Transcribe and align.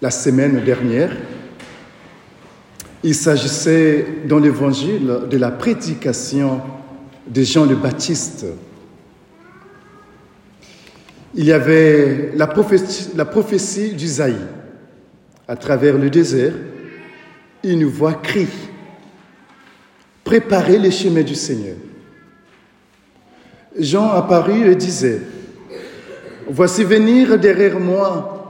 la 0.00 0.10
semaine 0.10 0.62
dernière, 0.64 1.10
il 3.02 3.14
s'agissait 3.14 4.06
dans 4.26 4.38
l'évangile 4.38 5.20
de 5.30 5.36
la 5.36 5.50
prédication 5.50 6.60
de 7.26 7.42
Jean 7.42 7.66
le 7.66 7.76
Baptiste. 7.76 8.46
Il 11.34 11.44
y 11.44 11.52
avait 11.52 12.32
la 12.34 12.46
prophétie, 12.46 13.10
la 13.16 13.24
d'Isaïe. 13.24 14.36
À 15.46 15.56
travers 15.56 15.98
le 15.98 16.08
désert, 16.08 16.54
une 17.62 17.84
voix 17.84 18.14
crie 18.14 18.48
Préparez 20.22 20.78
les 20.78 20.90
chemins 20.90 21.22
du 21.22 21.34
Seigneur. 21.34 21.76
Jean 23.78 24.08
apparut 24.10 24.70
et 24.70 24.74
disait 24.74 25.20
Voici 26.48 26.84
venir 26.84 27.38
derrière 27.38 27.78
moi 27.78 28.43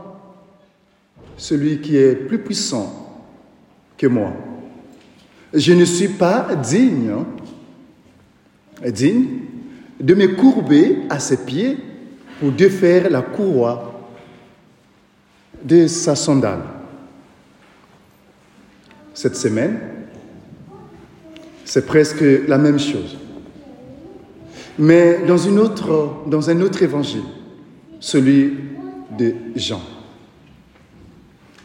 celui 1.36 1.80
qui 1.80 1.96
est 1.96 2.14
plus 2.14 2.38
puissant 2.38 3.22
que 3.96 4.06
moi. 4.06 4.32
Je 5.52 5.72
ne 5.72 5.84
suis 5.84 6.08
pas 6.08 6.54
digne, 6.54 7.10
hein, 7.10 8.90
digne 8.90 9.26
de 10.00 10.14
me 10.14 10.28
courber 10.28 10.98
à 11.08 11.18
ses 11.18 11.44
pieds 11.44 11.78
pour 12.40 12.50
défaire 12.50 13.10
la 13.10 13.22
courroie 13.22 14.10
de 15.62 15.86
sa 15.86 16.14
sandale. 16.16 16.62
Cette 19.14 19.36
semaine, 19.36 19.78
c'est 21.64 21.86
presque 21.86 22.24
la 22.48 22.58
même 22.58 22.78
chose. 22.78 23.16
Mais 24.78 25.20
dans, 25.26 25.48
un 25.48 25.56
autre 26.60 26.82
évangile, 26.82 27.22
celui 28.00 28.54
de 29.16 29.34
Jean. 29.54 29.80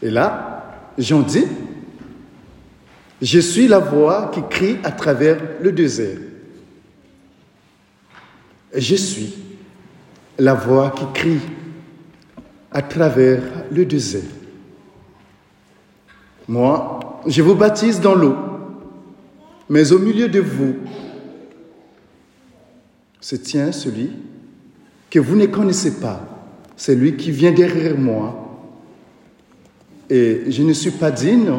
Et 0.02 0.10
là, 0.10 0.90
Jean 0.96 1.20
dit, 1.20 1.46
je 3.20 3.38
suis 3.38 3.68
la 3.68 3.78
voix 3.78 4.30
qui 4.32 4.40
crie 4.48 4.78
à 4.82 4.92
travers 4.92 5.38
le 5.60 5.72
désert. 5.72 6.18
Je 8.74 8.94
suis 8.94 9.34
la 10.38 10.54
voix 10.54 10.90
qui 10.90 11.04
crie 11.12 11.40
à 12.72 12.82
travers 12.82 13.42
le 13.70 13.84
désert. 13.84 14.22
Moi, 16.48 17.20
je 17.26 17.42
vous 17.42 17.54
baptise 17.54 18.00
dans 18.00 18.14
l'eau, 18.14 18.36
mais 19.68 19.92
au 19.92 19.98
milieu 19.98 20.28
de 20.28 20.40
vous 20.40 20.76
se 23.20 23.36
tient 23.36 23.70
celui 23.70 24.10
que 25.10 25.18
vous 25.18 25.36
ne 25.36 25.46
connaissez 25.46 26.00
pas, 26.00 26.20
celui 26.76 27.16
qui 27.16 27.30
vient 27.30 27.52
derrière 27.52 27.98
moi. 27.98 28.49
Et 30.10 30.50
je 30.50 30.62
ne 30.62 30.72
suis 30.72 30.90
pas 30.90 31.12
digne 31.12 31.52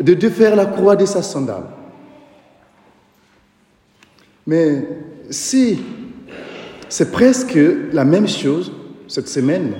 de 0.00 0.14
défaire 0.14 0.56
la 0.56 0.66
croix 0.66 0.96
de 0.96 1.04
sa 1.04 1.22
sandale. 1.22 1.64
Mais 4.46 4.88
si 5.30 5.78
c'est 6.88 7.12
presque 7.12 7.58
la 7.92 8.04
même 8.04 8.26
chose 8.26 8.72
cette 9.08 9.28
semaine, 9.28 9.74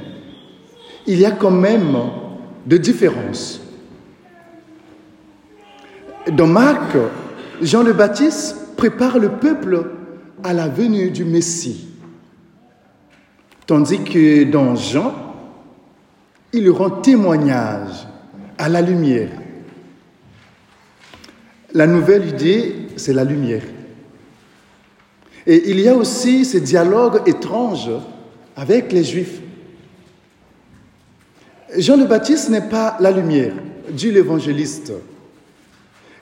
il 1.07 1.19
y 1.19 1.25
a 1.25 1.31
quand 1.31 1.51
même 1.51 1.97
de 2.67 2.77
différences. 2.77 3.61
Dans 6.33 6.49
Marc, 6.49 6.97
Jean 7.63 7.83
le 7.83 7.93
Baptiste 7.93 8.77
prépare 8.77 9.19
le 9.19 9.31
peuple 9.31 9.87
à 10.43 10.53
la 10.53 10.69
venue 10.69 11.11
du 11.11 11.25
Messie. 11.25 11.89
Tandis 13.67 14.03
que 14.03 14.45
dans 14.45 14.75
Jean, 14.75 15.26
il 16.57 16.71
rend 16.71 16.91
témoignage 16.91 18.07
à 18.59 18.69
la 18.69 18.81
lumière. 18.81 19.31
La 21.73 21.87
nouvelle 21.87 22.29
idée, 22.29 22.75
c'est 22.97 23.13
la 23.13 23.25
lumière. 23.25 23.63
Et 25.47 25.71
il 25.71 25.81
y 25.81 25.89
a 25.89 25.95
aussi 25.95 26.45
ce 26.45 26.59
dialogue 26.59 27.21
étrange 27.27 27.91
avec 28.57 28.93
les 28.93 29.05
Juifs. 29.05 29.41
Jean 31.77 31.97
le 31.97 32.07
Baptiste 32.07 32.49
n'est 32.49 32.69
pas 32.69 32.97
la 33.01 33.11
lumière, 33.11 33.53
dit 33.91 34.11
l'évangéliste. 34.11 34.93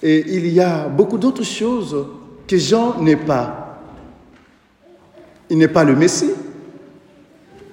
Et 0.02 0.36
il 0.36 0.48
y 0.48 0.60
a 0.60 0.88
beaucoup 0.88 1.16
d'autres 1.16 1.44
choses 1.44 2.06
que 2.46 2.58
Jean 2.58 3.00
n'est 3.00 3.16
pas. 3.16 3.80
Il 5.48 5.58
n'est 5.58 5.68
pas 5.68 5.84
le 5.84 5.94
Messie, 5.94 6.32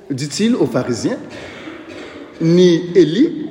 dit-il 0.09 0.56
aux 0.56 0.68
pharisiens, 0.68 1.18
ni 2.41 2.90
Élie, 2.96 3.46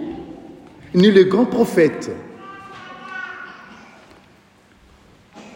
ni 0.95 1.11
le 1.11 1.25
grand 1.25 1.47
prophète. 1.47 2.11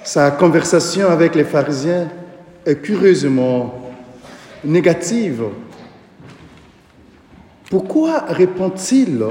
Sa 0.05 0.31
conversation 0.31 1.09
avec 1.09 1.34
les 1.34 1.45
pharisiens 1.45 2.09
est 2.65 2.77
curieusement 2.77 3.93
négative. 4.65 5.45
Pourquoi 7.71 8.21
répond-il 8.28 9.25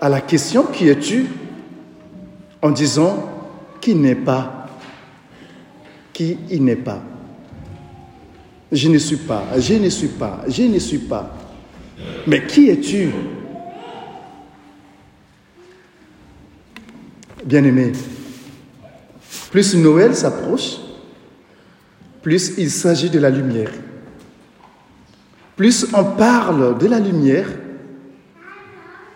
à 0.00 0.08
la 0.08 0.20
question 0.20 0.62
qui 0.64 0.88
es-tu 0.88 1.26
en 2.62 2.70
disant 2.70 3.28
qui 3.80 3.94
n'est 3.94 4.14
pas, 4.14 4.66
qui 6.12 6.38
il 6.50 6.64
n'est 6.64 6.76
pas? 6.76 7.02
Je 8.72 8.88
ne 8.88 8.98
suis 8.98 9.16
pas, 9.16 9.44
je 9.58 9.74
ne 9.74 9.88
suis 9.88 10.08
pas, 10.08 10.44
je 10.48 10.62
ne 10.62 10.78
suis 10.78 10.98
pas. 10.98 11.34
Mais 12.26 12.46
qui 12.46 12.68
es-tu? 12.68 13.10
Bien-aimé, 17.44 17.92
plus 19.50 19.74
Noël 19.74 20.14
s'approche, 20.14 20.76
plus 22.22 22.52
il 22.58 22.70
s'agit 22.70 23.08
de 23.08 23.18
la 23.18 23.30
lumière. 23.30 23.70
Plus 25.56 25.86
on 25.94 26.04
parle 26.04 26.78
de 26.78 26.86
la 26.86 26.98
lumière, 26.98 27.48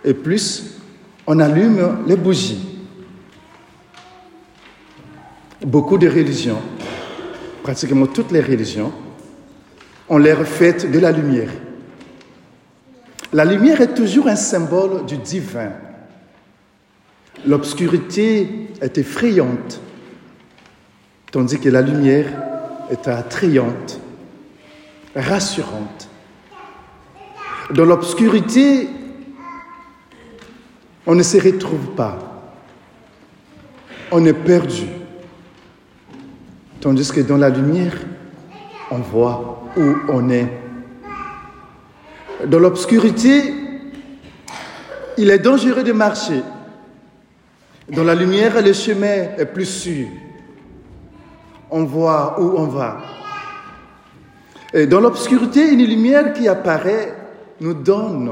et 0.05 0.15
plus 0.15 0.81
on 1.27 1.39
allume 1.41 1.99
les 2.07 2.17
bougies. 2.17 2.79
Beaucoup 5.65 5.97
de 5.97 6.09
religions, 6.09 6.61
pratiquement 7.63 8.07
toutes 8.07 8.33
les 8.33 8.41
religions, 8.41 8.93
ont 10.09 10.19
l'air 10.19 10.47
faites 10.47 10.91
de 10.91 10.99
la 10.99 11.13
lumière. 11.13 11.51
La 13.35 13.45
lumière 13.45 13.81
est 13.81 13.95
toujours 13.95 14.29
un 14.29 14.37
symbole 14.37 15.07
du 15.07 15.17
divin. 15.17 15.73
L'obscurité 17.45 18.69
est 18.81 18.97
effrayante, 18.97 19.81
tandis 21.33 21.59
que 21.59 21.69
la 21.69 21.83
lumière 21.83 22.29
est 22.93 23.09
attrayante, 23.09 23.99
rassurante. 25.17 26.09
Dans 27.75 27.85
l'obscurité, 27.85 28.89
on 31.05 31.17
ne 31.17 31.25
se 31.25 31.39
retrouve 31.39 31.97
pas. 31.97 32.55
On 34.13 34.25
est 34.27 34.33
perdu. 34.33 34.87
Tandis 36.81 37.11
que 37.11 37.21
dans 37.21 37.39
la 37.39 37.49
lumière, 37.49 37.97
on 38.93 38.99
voit 38.99 39.65
où 39.77 39.97
on 40.09 40.31
est. 40.31 40.64
Dans 42.47 42.59
l'obscurité, 42.59 43.55
il 45.17 45.31
est 45.31 45.39
dangereux 45.39 45.83
de 45.83 45.93
marcher. 45.93 46.43
Dans 47.89 48.05
la 48.05 48.15
lumière, 48.15 48.61
le 48.63 48.73
chemin 48.73 49.37
est 49.39 49.47
plus 49.47 49.67
sûr 49.67 50.09
on 51.75 51.85
voit 51.85 52.37
où 52.39 52.55
on 52.57 52.67
va. 52.67 52.99
Et 54.73 54.87
dans 54.87 55.01
l'obscurité, 55.01 55.73
une 55.73 55.85
lumière 55.85 56.33
qui 56.33 56.47
apparaît 56.47 57.13
nous 57.61 57.75
donne 57.75 58.31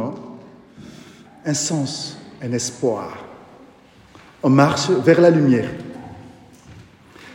un 1.45 1.55
sens, 1.55 2.19
un 2.41 2.53
espoir. 2.53 3.19
On 4.45 4.49
marche 4.49 4.91
vers 4.91 5.21
la 5.21 5.31
lumière. 5.31 5.71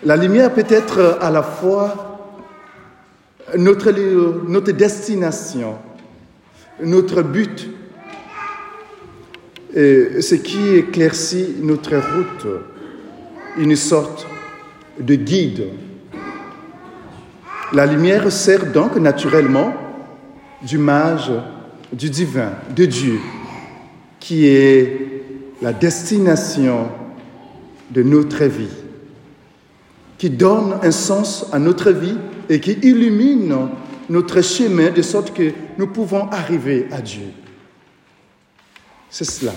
La 0.03 0.15
lumière 0.15 0.53
peut 0.53 0.65
être 0.69 1.17
à 1.19 1.29
la 1.29 1.43
fois 1.43 2.19
notre, 3.57 3.91
notre 4.47 4.71
destination, 4.71 5.75
notre 6.83 7.21
but, 7.21 7.69
et 9.75 10.21
ce 10.21 10.35
qui 10.35 10.69
éclaircit 10.75 11.55
notre 11.61 11.95
route, 11.95 12.47
une 13.57 13.75
sorte 13.75 14.27
de 14.99 15.15
guide. 15.15 15.67
La 17.73 17.85
lumière 17.85 18.31
sert 18.31 18.71
donc 18.71 18.95
naturellement 18.95 19.73
d'image 20.61 21.31
du 21.91 22.09
divin, 22.09 22.51
de 22.75 22.85
Dieu, 22.85 23.19
qui 24.19 24.47
est 24.47 25.23
la 25.61 25.73
destination 25.73 26.87
de 27.91 28.03
notre 28.03 28.45
vie, 28.45 28.67
qui 30.17 30.29
donne 30.29 30.77
un 30.81 30.91
sens 30.91 31.45
à 31.51 31.59
notre 31.59 31.91
vie 31.91 32.17
et 32.49 32.59
qui 32.59 32.73
illumine 32.81 33.69
notre 34.09 34.41
chemin 34.41 34.89
de 34.89 35.01
sorte 35.01 35.33
que 35.33 35.51
nous 35.77 35.87
pouvons 35.87 36.27
arriver 36.29 36.87
à 36.91 37.01
Dieu. 37.01 37.27
C'est 39.09 39.25
cela. 39.25 39.53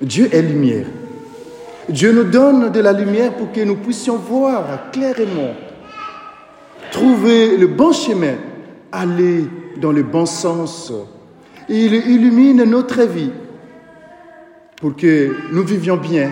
Dieu 0.00 0.28
est 0.32 0.42
lumière. 0.42 0.86
Dieu 1.88 2.12
nous 2.12 2.24
donne 2.24 2.70
de 2.70 2.80
la 2.80 2.92
lumière 2.92 3.34
pour 3.34 3.50
que 3.50 3.60
nous 3.60 3.76
puissions 3.76 4.16
voir 4.16 4.90
clairement, 4.92 5.54
trouver 6.92 7.56
le 7.56 7.66
bon 7.66 7.92
chemin, 7.92 8.34
aller 8.92 9.44
dans 9.78 9.92
le 9.92 10.02
bon 10.02 10.26
sens. 10.26 10.92
Il 11.68 11.94
illumine 11.94 12.64
notre 12.64 13.02
vie 13.02 13.30
pour 14.76 14.94
que 14.96 15.34
nous 15.50 15.64
vivions 15.64 15.96
bien. 15.96 16.30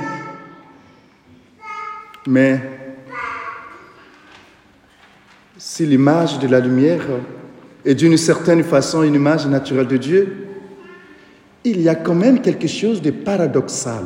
Mais 2.27 2.61
si 5.59 5.87
l'image 5.87 6.39
de 6.39 6.49
la 6.49 6.61
lumière 6.61 7.07
est 7.85 7.95
d'une 7.95 8.17
certaine 8.17 8.63
façon 8.63 9.03
une 9.03 9.15
image 9.15 9.47
naturelle 9.47 9.87
de 9.87 9.97
Dieu, 9.97 10.49
il 11.65 11.81
y 11.81 11.89
a 11.89 11.95
quand 11.95 12.15
même 12.15 12.41
quelque 12.41 12.69
chose 12.69 13.01
de 13.01 13.11
paradoxal. 13.11 14.05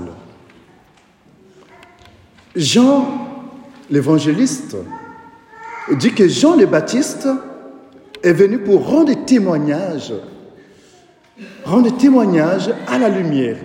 Jean, 2.54 3.06
l'évangéliste, 3.90 4.76
dit 5.92 6.12
que 6.12 6.28
Jean 6.28 6.56
le 6.56 6.66
Baptiste 6.66 7.28
est 8.22 8.32
venu 8.32 8.58
pour 8.58 8.86
rendre 8.86 9.12
témoignage, 9.24 10.12
rendre 11.64 11.96
témoignage 11.96 12.70
à 12.86 12.98
la 12.98 13.08
lumière, 13.08 13.56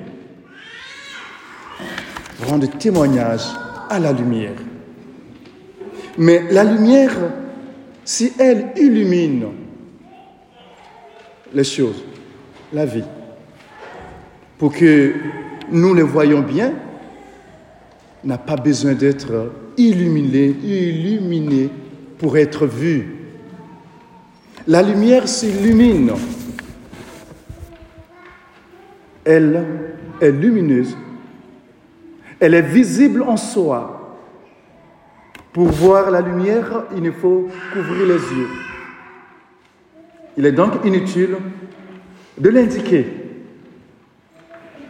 rendre 2.45 2.67
témoignage 2.77 3.43
à 3.89 3.99
la 3.99 4.11
lumière. 4.11 4.55
Mais 6.17 6.43
la 6.51 6.63
lumière, 6.63 7.11
si 8.05 8.31
elle 8.37 8.67
illumine 8.77 9.47
les 11.53 11.63
choses, 11.63 12.03
la 12.71 12.85
vie, 12.85 13.03
pour 14.57 14.71
que 14.71 15.13
nous 15.71 15.93
les 15.93 16.03
voyions 16.03 16.41
bien, 16.41 16.73
n'a 18.23 18.37
pas 18.37 18.55
besoin 18.55 18.93
d'être 18.93 19.51
illuminé, 19.77 20.55
illuminé 20.63 21.69
pour 22.17 22.37
être 22.37 22.65
vu. 22.65 23.15
La 24.67 24.81
lumière 24.81 25.27
s'illumine. 25.27 26.11
Elle 29.23 29.65
est 30.21 30.31
lumineuse. 30.31 30.95
Elle 32.39 32.53
est 32.53 32.61
visible 32.61 33.23
en 33.23 33.37
soi. 33.37 33.94
Pour 35.55 35.69
voir 35.69 36.11
la 36.11 36.19
lumière, 36.19 36.83
il 36.97 37.13
faut 37.13 37.47
couvrir 37.71 38.07
les 38.07 38.37
yeux. 38.37 38.49
Il 40.35 40.45
est 40.45 40.51
donc 40.51 40.73
inutile 40.83 41.37
de 42.37 42.49
l'indiquer, 42.49 43.07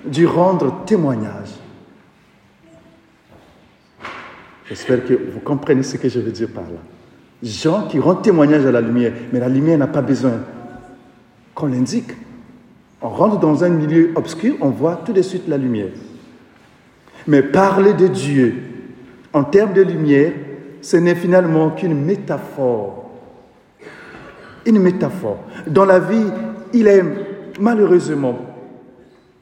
d'y 0.05 0.25
rendre 0.25 0.83
témoignage. 0.85 1.49
J'espère 4.67 5.05
que 5.05 5.13
vous 5.13 5.39
comprenez 5.39 5.83
ce 5.83 5.97
que 5.97 6.09
je 6.09 6.19
veux 6.19 6.31
dire 6.31 6.49
par 6.49 6.63
là. 6.63 6.79
Gens 7.43 7.87
qui 7.87 7.99
rendent 7.99 8.23
témoignage 8.23 8.65
à 8.65 8.71
la 8.71 8.81
lumière, 8.81 9.13
mais 9.31 9.39
la 9.39 9.49
lumière 9.49 9.77
n'a 9.77 9.85
pas 9.85 10.01
besoin 10.01 10.39
qu'on 11.53 11.67
l'indique. 11.67 12.09
On 13.03 13.09
rentre 13.09 13.39
dans 13.39 13.63
un 13.63 13.69
milieu 13.69 14.13
obscur, 14.15 14.55
on 14.61 14.71
voit 14.71 14.95
tout 15.05 15.13
de 15.13 15.21
suite 15.21 15.47
la 15.47 15.59
lumière. 15.59 15.91
Mais 17.27 17.43
parler 17.43 17.93
de 17.93 18.07
Dieu 18.07 18.63
en 19.31 19.43
termes 19.43 19.73
de 19.73 19.83
lumière, 19.83 20.31
ce 20.85 20.97
n'est 20.97 21.15
finalement 21.15 21.71
qu'une 21.71 21.95
métaphore. 21.95 23.09
Une 24.67 24.77
métaphore. 24.77 25.39
Dans 25.65 25.83
la 25.83 25.97
vie, 25.97 26.27
il 26.73 26.85
est 26.85 27.03
malheureusement, 27.59 28.37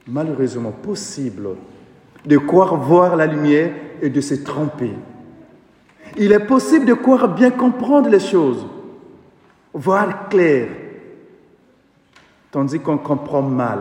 malheureusement 0.07 0.71
possible 0.71 1.49
de 2.25 2.37
croire 2.37 2.77
voir 2.77 3.17
la 3.17 3.25
lumière 3.25 3.71
et 4.01 4.09
de 4.09 4.21
se 4.21 4.35
tromper. 4.35 4.93
Il 6.15 6.31
est 6.31 6.45
possible 6.47 6.85
de 6.85 6.93
croire 6.93 7.27
bien 7.27 7.51
comprendre 7.51 8.07
les 8.07 8.21
choses, 8.21 8.65
voir 9.73 10.29
clair, 10.29 10.69
tandis 12.51 12.79
qu'on 12.79 12.97
comprend 12.97 13.41
mal. 13.41 13.79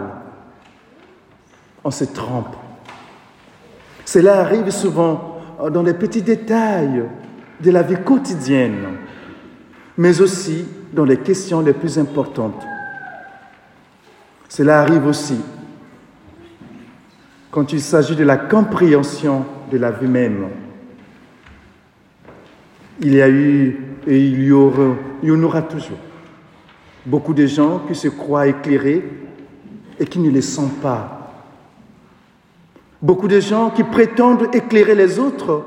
On 1.84 1.92
se 1.92 2.06
trompe. 2.06 2.56
Cela 4.04 4.40
arrive 4.40 4.68
souvent 4.70 5.38
dans 5.70 5.84
les 5.84 5.94
petits 5.94 6.22
détails 6.22 7.04
de 7.62 7.70
la 7.70 7.82
vie 7.82 8.02
quotidienne, 8.04 8.98
mais 9.96 10.20
aussi 10.20 10.64
dans 10.92 11.04
les 11.04 11.18
questions 11.18 11.60
les 11.60 11.72
plus 11.72 11.98
importantes. 11.98 12.62
Cela 14.48 14.80
arrive 14.80 15.06
aussi 15.06 15.40
quand 17.50 17.72
il 17.72 17.80
s'agit 17.80 18.16
de 18.16 18.24
la 18.24 18.36
compréhension 18.36 19.44
de 19.70 19.78
la 19.78 19.90
vie 19.90 20.06
même 20.06 20.48
il 23.00 23.14
y 23.14 23.22
a 23.22 23.28
eu 23.28 23.96
et 24.06 24.18
il 24.18 24.42
y 24.44 24.52
aura, 24.52 24.94
il 25.22 25.32
en 25.32 25.42
aura 25.42 25.62
toujours 25.62 25.98
beaucoup 27.04 27.34
de 27.34 27.46
gens 27.46 27.80
qui 27.80 27.94
se 27.94 28.08
croient 28.08 28.46
éclairés 28.46 29.04
et 29.98 30.04
qui 30.04 30.18
ne 30.18 30.30
le 30.30 30.40
sont 30.40 30.68
pas. 30.68 31.18
Beaucoup 33.00 33.28
de 33.28 33.40
gens 33.40 33.70
qui 33.70 33.82
prétendent 33.82 34.54
éclairer 34.54 34.94
les 34.94 35.18
autres 35.18 35.64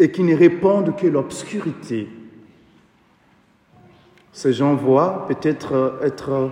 et 0.00 0.10
qui 0.10 0.22
ne 0.22 0.34
répondent 0.34 0.96
que 0.96 1.06
l'obscurité. 1.06 2.08
Ces 4.32 4.54
gens 4.54 4.74
voient 4.74 5.26
peut-être 5.28 5.98
être 6.02 6.50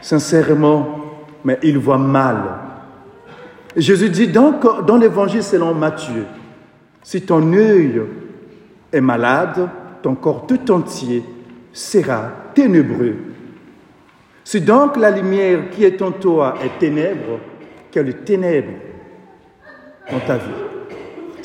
sincèrement, 0.00 0.98
mais 1.44 1.60
ils 1.62 1.78
voient 1.78 1.96
mal. 1.96 2.38
Jésus 3.76 4.10
dit 4.10 4.26
donc 4.26 4.84
dans 4.84 4.96
l'évangile 4.96 5.44
selon 5.44 5.72
Matthieu, 5.74 6.24
si 7.04 7.22
ton 7.22 7.52
œil 7.52 8.02
est 8.92 9.00
malade, 9.00 9.68
ton 10.02 10.16
corps 10.16 10.44
tout 10.48 10.72
entier 10.72 11.22
sera 11.72 12.32
ténébreux. 12.52 13.14
Si 14.42 14.60
donc 14.60 14.96
la 14.96 15.12
lumière 15.12 15.70
qui 15.70 15.84
est 15.84 16.02
en 16.02 16.10
toi 16.10 16.54
est 16.64 16.80
ténèbre, 16.80 17.38
quelle 17.92 18.24
ténèbre 18.24 18.72
dans 20.10 20.20
ta 20.20 20.38
vie. 20.38 20.77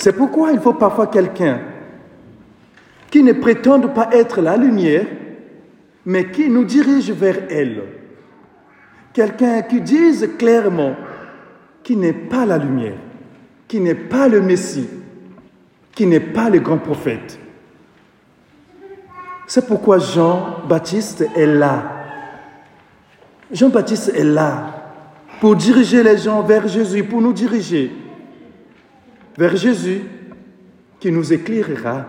C'est 0.03 0.11
pourquoi 0.11 0.51
il 0.51 0.59
faut 0.59 0.73
parfois 0.73 1.07
quelqu'un 1.07 1.61
qui 3.09 3.23
ne 3.23 3.31
prétende 3.31 3.93
pas 3.93 4.09
être 4.11 4.41
la 4.41 4.57
lumière, 4.57 5.05
mais 6.05 6.29
qui 6.29 6.49
nous 6.49 6.65
dirige 6.65 7.09
vers 7.11 7.37
elle. 7.49 7.83
Quelqu'un 9.13 9.61
qui 9.61 9.79
dise 9.79 10.31
clairement 10.37 10.97
qui 11.83 11.95
n'est 11.95 12.11
pas 12.11 12.45
la 12.45 12.57
lumière, 12.57 12.97
qui 13.65 13.79
n'est 13.79 13.95
pas 13.95 14.27
le 14.27 14.41
Messie, 14.41 14.89
qui 15.95 16.05
n'est 16.05 16.19
pas 16.19 16.49
le 16.49 16.59
grand 16.59 16.79
prophète. 16.79 17.39
C'est 19.47 19.65
pourquoi 19.65 19.99
Jean-Baptiste 19.99 21.25
est 21.33 21.45
là. 21.45 21.93
Jean-Baptiste 23.53 24.11
est 24.13 24.25
là 24.25 24.65
pour 25.39 25.55
diriger 25.55 26.03
les 26.03 26.17
gens 26.17 26.41
vers 26.41 26.67
Jésus, 26.67 27.05
pour 27.05 27.21
nous 27.21 27.31
diriger 27.31 28.02
vers 29.37 29.55
Jésus 29.55 30.01
qui 30.99 31.11
nous 31.11 31.33
éclairera 31.33 32.05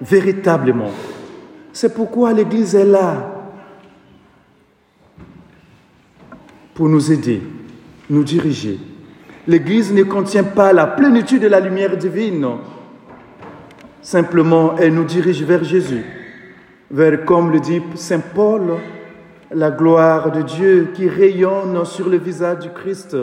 véritablement. 0.00 0.90
C'est 1.72 1.94
pourquoi 1.94 2.32
l'Église 2.32 2.74
est 2.74 2.84
là 2.84 3.30
pour 6.74 6.88
nous 6.88 7.12
aider, 7.12 7.42
nous 8.10 8.24
diriger. 8.24 8.78
L'Église 9.46 9.92
ne 9.92 10.02
contient 10.02 10.44
pas 10.44 10.72
la 10.72 10.86
plénitude 10.86 11.42
de 11.42 11.48
la 11.48 11.60
lumière 11.60 11.96
divine, 11.96 12.46
Simplement, 14.04 14.76
elle 14.76 14.92
nous 14.92 15.04
dirige 15.04 15.42
vers 15.44 15.64
Jésus, 15.64 16.04
vers, 16.90 17.24
comme 17.24 17.50
le 17.50 17.58
dit 17.58 17.80
Saint 17.94 18.20
Paul, 18.20 18.74
la 19.50 19.70
gloire 19.70 20.30
de 20.30 20.42
Dieu 20.42 20.90
qui 20.94 21.08
rayonne 21.08 21.82
sur 21.86 22.10
le 22.10 22.18
visage 22.18 22.58
du 22.58 22.68
Christ 22.68 23.16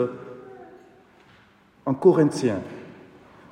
en 1.86 1.94
Corinthiens. 1.94 2.58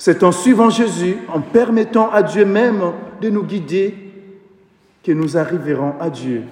C'est 0.00 0.22
en 0.22 0.32
suivant 0.32 0.70
Jésus, 0.70 1.18
en 1.28 1.42
permettant 1.42 2.10
à 2.10 2.22
Dieu 2.22 2.46
même 2.46 2.80
de 3.20 3.28
nous 3.28 3.42
guider, 3.42 3.94
que 5.04 5.12
nous 5.12 5.36
arriverons 5.36 5.92
à 6.00 6.08
Dieu. 6.08 6.44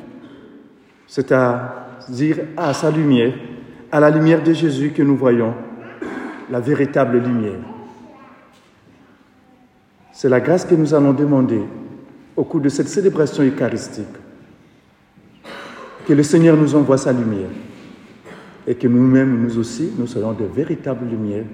C'est-à-dire 1.06 2.40
à 2.58 2.74
sa 2.74 2.90
lumière, 2.90 3.32
à 3.90 4.00
la 4.00 4.10
lumière 4.10 4.42
de 4.42 4.52
Jésus 4.52 4.90
que 4.90 5.02
nous 5.02 5.16
voyons, 5.16 5.54
la 6.50 6.60
véritable 6.60 7.16
lumière. 7.16 7.60
C'est 10.12 10.28
la 10.28 10.40
grâce 10.40 10.66
que 10.66 10.74
nous 10.74 10.92
allons 10.92 11.14
demander 11.14 11.62
au 12.36 12.44
cours 12.44 12.60
de 12.60 12.68
cette 12.68 12.88
célébration 12.88 13.42
eucharistique. 13.44 14.04
Que 16.06 16.12
le 16.12 16.22
Seigneur 16.22 16.54
nous 16.54 16.74
envoie 16.74 16.98
sa 16.98 17.14
lumière 17.14 17.48
et 18.66 18.74
que 18.74 18.88
nous-mêmes, 18.88 19.42
nous 19.42 19.58
aussi, 19.58 19.90
nous 19.96 20.06
serons 20.06 20.34
de 20.34 20.44
véritables 20.44 21.06
lumières 21.06 21.46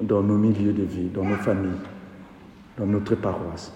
dans 0.00 0.22
nos 0.22 0.38
milieux 0.38 0.72
de 0.72 0.84
vie, 0.84 1.08
dans 1.08 1.24
nos 1.24 1.36
familles, 1.36 1.80
dans 2.78 2.86
notre 2.86 3.14
paroisse. 3.14 3.72